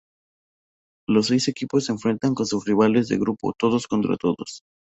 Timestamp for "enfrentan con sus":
1.91-2.65